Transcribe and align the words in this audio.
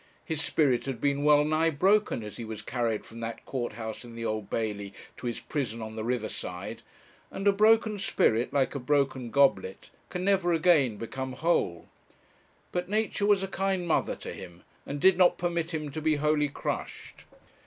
His 0.25 0.41
spirit 0.41 0.85
had 0.87 0.99
been 0.99 1.23
wellnigh 1.23 1.69
broken 1.69 2.23
as 2.23 2.37
he 2.37 2.43
was 2.43 2.63
carried 2.63 3.05
from 3.05 3.19
that 3.19 3.45
court 3.45 3.73
house 3.73 4.03
in 4.03 4.15
the 4.15 4.25
Old 4.25 4.49
Bailey 4.49 4.95
to 5.17 5.27
his 5.27 5.39
prison 5.39 5.79
on 5.79 5.95
the 5.95 6.03
river 6.03 6.27
side; 6.27 6.81
and 7.29 7.47
a 7.47 7.51
broken 7.51 7.99
spirit, 7.99 8.51
like 8.51 8.73
a 8.73 8.79
broken 8.79 9.29
goblet, 9.29 9.91
can 10.09 10.25
never 10.25 10.53
again 10.53 10.97
become 10.97 11.33
whole. 11.33 11.87
But 12.71 12.89
Nature 12.89 13.27
was 13.27 13.43
a 13.43 13.47
kind 13.47 13.87
mother 13.87 14.15
to 14.15 14.33
him, 14.33 14.63
and 14.87 14.99
did 14.99 15.19
not 15.19 15.37
permit 15.37 15.69
him 15.71 15.91
to 15.91 16.01
be 16.01 16.15
wholly 16.15 16.49
crushed. 16.49 17.25